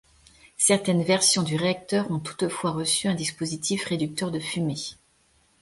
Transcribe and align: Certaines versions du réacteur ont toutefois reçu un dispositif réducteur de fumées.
Certaines 0.57 1.03
versions 1.03 1.43
du 1.43 1.55
réacteur 1.55 2.09
ont 2.09 2.17
toutefois 2.17 2.71
reçu 2.71 3.07
un 3.07 3.13
dispositif 3.13 3.85
réducteur 3.85 4.31
de 4.31 4.39
fumées. 4.39 4.93